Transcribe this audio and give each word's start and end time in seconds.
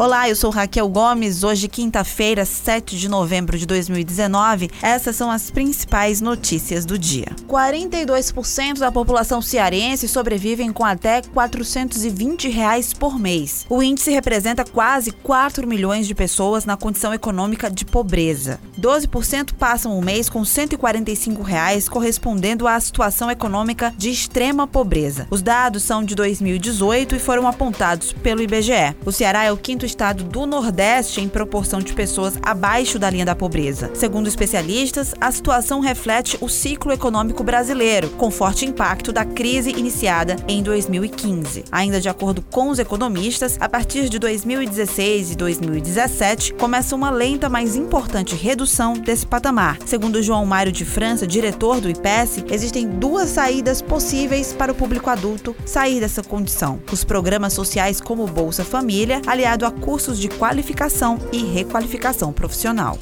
Olá, 0.00 0.30
eu 0.30 0.34
sou 0.34 0.48
Raquel 0.48 0.88
Gomes. 0.88 1.44
Hoje, 1.44 1.68
quinta-feira, 1.68 2.46
7 2.46 2.96
de 2.96 3.06
novembro 3.06 3.58
de 3.58 3.66
2019, 3.66 4.70
essas 4.80 5.14
são 5.14 5.30
as 5.30 5.50
principais 5.50 6.22
notícias 6.22 6.86
do 6.86 6.98
dia. 6.98 7.26
42% 7.46 8.78
da 8.78 8.90
população 8.90 9.42
cearense 9.42 10.08
sobrevivem 10.08 10.72
com 10.72 10.86
até 10.86 11.20
420 11.20 12.48
reais 12.48 12.94
por 12.94 13.18
mês. 13.18 13.66
O 13.68 13.82
índice 13.82 14.10
representa 14.10 14.64
quase 14.64 15.12
4 15.12 15.66
milhões 15.66 16.06
de 16.06 16.14
pessoas 16.14 16.64
na 16.64 16.78
condição 16.78 17.12
econômica 17.12 17.70
de 17.70 17.84
pobreza. 17.84 18.58
12% 18.80 19.52
passam 19.52 19.98
o 19.98 20.02
mês 20.02 20.30
com 20.30 20.46
145 20.46 21.42
reais, 21.42 21.90
correspondendo 21.90 22.66
à 22.66 22.80
situação 22.80 23.30
econômica 23.30 23.92
de 23.98 24.08
extrema 24.08 24.66
pobreza. 24.66 25.26
Os 25.30 25.42
dados 25.42 25.82
são 25.82 26.02
de 26.02 26.14
2018 26.14 27.16
e 27.16 27.18
foram 27.18 27.46
apontados 27.46 28.14
pelo 28.14 28.40
IBGE. 28.40 28.96
O 29.04 29.12
Ceará 29.12 29.44
é 29.44 29.52
o 29.52 29.58
quinto 29.58 29.89
estado 29.90 30.24
do 30.24 30.46
Nordeste 30.46 31.20
em 31.20 31.28
proporção 31.28 31.80
de 31.80 31.92
pessoas 31.92 32.34
abaixo 32.42 32.98
da 32.98 33.10
linha 33.10 33.24
da 33.24 33.34
pobreza. 33.34 33.90
Segundo 33.94 34.28
especialistas, 34.28 35.14
a 35.20 35.30
situação 35.30 35.80
reflete 35.80 36.38
o 36.40 36.48
ciclo 36.48 36.92
econômico 36.92 37.44
brasileiro, 37.44 38.08
com 38.10 38.30
forte 38.30 38.64
impacto 38.64 39.12
da 39.12 39.24
crise 39.24 39.70
iniciada 39.70 40.36
em 40.48 40.62
2015. 40.62 41.64
Ainda 41.70 42.00
de 42.00 42.08
acordo 42.08 42.42
com 42.42 42.70
os 42.70 42.78
economistas, 42.78 43.56
a 43.60 43.68
partir 43.68 44.08
de 44.08 44.18
2016 44.18 45.32
e 45.32 45.36
2017 45.36 46.54
começa 46.54 46.94
uma 46.94 47.10
lenta, 47.10 47.48
mas 47.48 47.76
importante 47.76 48.34
redução 48.34 48.94
desse 48.94 49.26
patamar. 49.26 49.78
Segundo 49.84 50.22
João 50.22 50.46
Mário 50.46 50.72
de 50.72 50.84
França, 50.84 51.26
diretor 51.26 51.80
do 51.80 51.90
IPES, 51.90 52.44
existem 52.50 52.88
duas 52.88 53.30
saídas 53.30 53.82
possíveis 53.82 54.52
para 54.52 54.72
o 54.72 54.74
público 54.74 55.10
adulto 55.10 55.54
sair 55.66 56.00
dessa 56.00 56.22
condição. 56.22 56.80
Os 56.92 57.04
programas 57.04 57.52
sociais 57.52 58.00
como 58.00 58.26
Bolsa 58.26 58.64
Família, 58.64 59.20
aliado 59.26 59.66
a 59.66 59.70
cursos 59.80 60.18
de 60.18 60.28
qualificação 60.28 61.18
e 61.32 61.44
requalificação 61.44 62.32
profissional. 62.32 62.98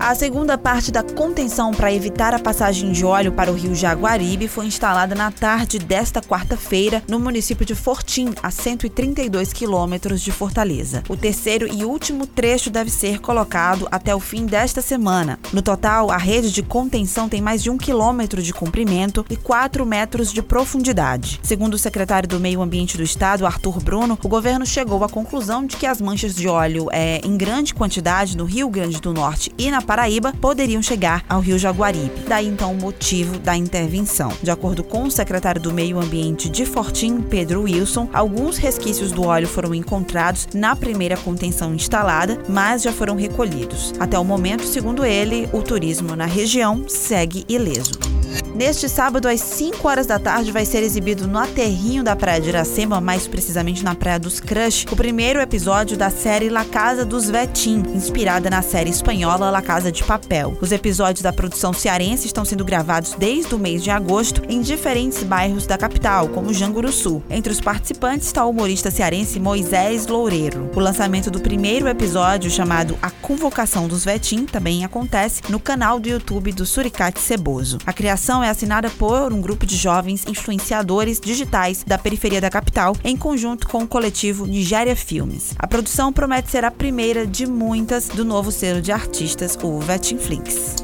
A 0.00 0.14
segunda 0.14 0.56
parte 0.56 0.92
da 0.92 1.02
contenção 1.02 1.72
para 1.72 1.92
evitar 1.92 2.32
a 2.32 2.38
passagem 2.38 2.92
de 2.92 3.04
óleo 3.04 3.32
para 3.32 3.50
o 3.50 3.54
rio 3.54 3.74
Jaguaribe 3.74 4.46
foi 4.46 4.66
instalada 4.66 5.12
na 5.12 5.30
tarde 5.32 5.78
desta 5.78 6.22
quarta-feira 6.22 7.02
no 7.08 7.18
município 7.18 7.66
de 7.66 7.74
Fortim, 7.74 8.32
a 8.40 8.50
132 8.50 9.52
quilômetros 9.52 10.22
de 10.22 10.30
Fortaleza. 10.30 11.02
O 11.08 11.16
terceiro 11.16 11.66
e 11.66 11.84
último 11.84 12.26
trecho 12.26 12.70
deve 12.70 12.90
ser 12.90 13.18
colocado 13.18 13.88
até 13.90 14.14
o 14.14 14.20
fim 14.20 14.46
desta 14.46 14.80
semana. 14.80 15.38
No 15.52 15.62
total, 15.62 16.12
a 16.12 16.16
rede 16.16 16.52
de 16.52 16.62
contenção 16.62 17.28
tem 17.28 17.42
mais 17.42 17.60
de 17.60 17.68
um 17.68 17.76
quilômetro 17.76 18.40
de 18.40 18.54
comprimento 18.54 19.26
e 19.28 19.36
4 19.36 19.84
metros 19.84 20.32
de 20.32 20.40
profundidade. 20.40 21.40
Segundo 21.42 21.74
o 21.74 21.78
secretário 21.78 22.28
do 22.28 22.40
Meio 22.40 22.62
Ambiente 22.62 22.96
do 22.96 23.02
Estado, 23.02 23.44
Arthur 23.44 23.82
Bruno, 23.82 24.16
o 24.22 24.28
governo 24.28 24.64
chegou 24.64 25.02
à 25.02 25.08
conclusão 25.08 25.66
de 25.66 25.76
que 25.76 25.86
as 25.86 26.00
manchas 26.00 26.36
de 26.36 26.46
óleo 26.46 26.86
é, 26.92 27.20
em 27.24 27.36
grande 27.36 27.74
quantidade 27.74 28.36
no 28.36 28.44
Rio 28.44 28.70
Grande 28.70 29.00
do 29.00 29.12
Norte 29.12 29.52
e 29.58 29.70
na 29.72 29.87
Paraíba 29.88 30.34
poderiam 30.38 30.82
chegar 30.82 31.24
ao 31.26 31.40
Rio 31.40 31.58
Jaguaribe. 31.58 32.12
Daí 32.28 32.46
então 32.46 32.72
o 32.72 32.76
motivo 32.76 33.38
da 33.38 33.56
intervenção. 33.56 34.30
De 34.42 34.50
acordo 34.50 34.84
com 34.84 35.04
o 35.04 35.10
secretário 35.10 35.62
do 35.62 35.72
Meio 35.72 35.98
Ambiente 35.98 36.50
de 36.50 36.66
Fortim, 36.66 37.22
Pedro 37.22 37.62
Wilson, 37.62 38.06
alguns 38.12 38.58
resquícios 38.58 39.12
do 39.12 39.24
óleo 39.24 39.48
foram 39.48 39.74
encontrados 39.74 40.46
na 40.52 40.76
primeira 40.76 41.16
contenção 41.16 41.74
instalada, 41.74 42.38
mas 42.50 42.82
já 42.82 42.92
foram 42.92 43.16
recolhidos. 43.16 43.94
Até 43.98 44.18
o 44.18 44.24
momento, 44.24 44.64
segundo 44.64 45.06
ele, 45.06 45.48
o 45.54 45.62
turismo 45.62 46.14
na 46.14 46.26
região 46.26 46.84
segue 46.86 47.46
ileso. 47.48 48.17
Neste 48.58 48.88
sábado, 48.88 49.28
às 49.28 49.40
5 49.40 49.86
horas 49.86 50.04
da 50.04 50.18
tarde, 50.18 50.50
vai 50.50 50.64
ser 50.64 50.82
exibido 50.82 51.28
no 51.28 51.38
aterrinho 51.38 52.02
da 52.02 52.16
Praia 52.16 52.40
de 52.40 52.48
Iracema, 52.48 53.00
mais 53.00 53.28
precisamente 53.28 53.84
na 53.84 53.94
Praia 53.94 54.18
dos 54.18 54.40
Crush, 54.40 54.84
o 54.90 54.96
primeiro 54.96 55.40
episódio 55.40 55.96
da 55.96 56.10
série 56.10 56.48
La 56.48 56.64
Casa 56.64 57.04
dos 57.04 57.30
Vetim, 57.30 57.84
inspirada 57.94 58.50
na 58.50 58.60
série 58.60 58.90
espanhola 58.90 59.48
La 59.48 59.62
Casa 59.62 59.92
de 59.92 60.02
Papel. 60.02 60.58
Os 60.60 60.72
episódios 60.72 61.22
da 61.22 61.32
produção 61.32 61.72
cearense 61.72 62.26
estão 62.26 62.44
sendo 62.44 62.64
gravados 62.64 63.14
desde 63.16 63.54
o 63.54 63.60
mês 63.60 63.80
de 63.80 63.92
agosto 63.92 64.42
em 64.48 64.60
diferentes 64.60 65.22
bairros 65.22 65.64
da 65.64 65.78
capital, 65.78 66.28
como 66.28 66.52
Janguruçu. 66.52 67.22
Entre 67.30 67.52
os 67.52 67.60
participantes 67.60 68.26
está 68.26 68.44
o 68.44 68.50
humorista 68.50 68.90
cearense 68.90 69.38
Moisés 69.38 70.08
Loureiro. 70.08 70.68
O 70.74 70.80
lançamento 70.80 71.30
do 71.30 71.38
primeiro 71.38 71.86
episódio, 71.86 72.50
chamado 72.50 72.98
A 73.00 73.08
Convocação 73.08 73.86
dos 73.86 74.04
Vetim, 74.04 74.46
também 74.46 74.84
acontece 74.84 75.42
no 75.48 75.60
canal 75.60 76.00
do 76.00 76.08
YouTube 76.08 76.50
do 76.50 76.66
Suricate 76.66 77.20
Ceboso. 77.20 77.78
A 77.86 77.92
criação 77.92 78.42
é 78.42 78.47
é 78.48 78.50
assinada 78.50 78.88
por 78.90 79.32
um 79.32 79.40
grupo 79.40 79.66
de 79.66 79.76
jovens 79.76 80.24
influenciadores 80.26 81.20
digitais 81.20 81.84
da 81.86 81.98
periferia 81.98 82.40
da 82.40 82.50
capital, 82.50 82.96
em 83.04 83.16
conjunto 83.16 83.68
com 83.68 83.82
o 83.82 83.88
coletivo 83.88 84.46
Nigéria 84.46 84.96
Filmes. 84.96 85.54
A 85.58 85.66
produção 85.66 86.12
promete 86.12 86.50
ser 86.50 86.64
a 86.64 86.70
primeira 86.70 87.26
de 87.26 87.46
muitas 87.46 88.08
do 88.08 88.24
novo 88.24 88.50
selo 88.50 88.80
de 88.80 88.90
artistas, 88.90 89.56
o 89.62 89.78
Vetinflix. 89.80 90.76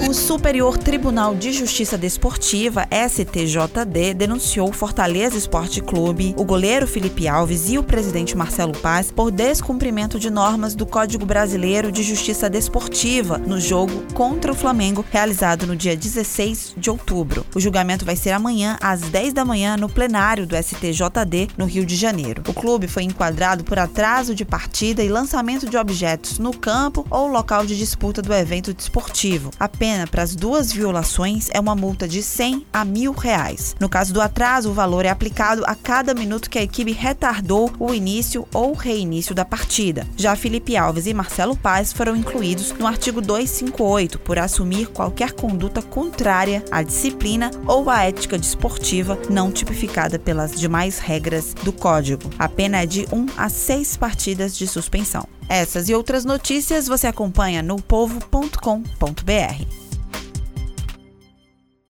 O 0.00 0.14
Superior 0.14 0.76
Tribunal 0.76 1.34
de 1.34 1.52
Justiça 1.52 1.96
Desportiva, 1.96 2.86
STJD, 2.90 4.14
denunciou 4.14 4.68
o 4.68 4.72
Fortaleza 4.72 5.38
Esporte 5.38 5.80
Clube, 5.80 6.34
o 6.36 6.44
goleiro 6.44 6.86
Felipe 6.86 7.28
Alves 7.28 7.70
e 7.70 7.78
o 7.78 7.82
presidente 7.82 8.36
Marcelo 8.36 8.72
Paz 8.72 9.10
por 9.10 9.30
descumprimento 9.30 10.18
de 10.18 10.28
normas 10.28 10.74
do 10.74 10.84
Código 10.84 11.24
Brasileiro 11.24 11.92
de 11.92 12.02
Justiça 12.02 12.50
Desportiva 12.50 13.38
no 13.38 13.60
jogo 13.60 14.02
contra 14.12 14.52
o 14.52 14.54
Flamengo, 14.54 15.04
realizado 15.10 15.66
no 15.66 15.76
dia 15.76 15.96
16 15.96 16.74
de 16.76 16.90
outubro. 16.90 17.46
O 17.54 17.60
julgamento 17.60 18.04
vai 18.04 18.16
ser 18.16 18.30
amanhã, 18.30 18.76
às 18.80 19.00
10 19.00 19.32
da 19.32 19.44
manhã, 19.44 19.76
no 19.76 19.88
plenário 19.88 20.46
do 20.46 20.56
STJD, 20.56 21.48
no 21.56 21.64
Rio 21.64 21.86
de 21.86 21.96
Janeiro. 21.96 22.42
O 22.48 22.52
clube 22.52 22.88
foi 22.88 23.04
enquadrado 23.04 23.62
por 23.62 23.78
atraso 23.78 24.34
de 24.34 24.44
partida 24.44 25.02
e 25.02 25.08
lançamento 25.08 25.68
de 25.68 25.76
objetos 25.76 26.38
no 26.38 26.56
campo 26.56 27.06
ou 27.08 27.28
local 27.28 27.64
de 27.64 27.78
disputa 27.78 28.20
do 28.20 28.34
evento 28.34 28.74
desportivo. 28.74 29.50
Apenas 29.58 29.91
pena 29.92 30.06
para 30.06 30.22
as 30.22 30.34
duas 30.34 30.72
violações 30.72 31.50
é 31.52 31.60
uma 31.60 31.74
multa 31.74 32.08
de 32.08 32.22
100 32.22 32.66
a 32.72 32.82
mil 32.82 33.12
reais. 33.12 33.76
No 33.78 33.90
caso 33.90 34.14
do 34.14 34.22
atraso, 34.22 34.70
o 34.70 34.72
valor 34.72 35.04
é 35.04 35.10
aplicado 35.10 35.62
a 35.66 35.74
cada 35.74 36.14
minuto 36.14 36.48
que 36.48 36.58
a 36.58 36.62
equipe 36.62 36.92
retardou 36.92 37.70
o 37.78 37.92
início 37.92 38.48
ou 38.54 38.72
reinício 38.72 39.34
da 39.34 39.44
partida. 39.44 40.06
Já 40.16 40.34
Felipe 40.34 40.78
Alves 40.78 41.06
e 41.06 41.12
Marcelo 41.12 41.54
Paz 41.54 41.92
foram 41.92 42.16
incluídos 42.16 42.72
no 42.72 42.86
artigo 42.86 43.20
258 43.20 44.18
por 44.20 44.38
assumir 44.38 44.86
qualquer 44.86 45.32
conduta 45.32 45.82
contrária 45.82 46.64
à 46.70 46.82
disciplina 46.82 47.50
ou 47.66 47.90
à 47.90 48.04
ética 48.04 48.38
desportiva 48.38 49.18
não 49.28 49.52
tipificada 49.52 50.18
pelas 50.18 50.52
demais 50.52 50.98
regras 50.98 51.52
do 51.52 51.72
Código. 51.72 52.30
A 52.38 52.48
pena 52.48 52.78
é 52.78 52.86
de 52.86 53.06
1 53.12 53.26
a 53.36 53.50
6 53.50 53.98
partidas 53.98 54.56
de 54.56 54.66
suspensão. 54.66 55.28
Essas 55.52 55.90
e 55.90 55.94
outras 55.94 56.24
notícias 56.24 56.88
você 56.88 57.06
acompanha 57.06 57.62
no 57.62 57.76
povo.com.br. 57.76 59.91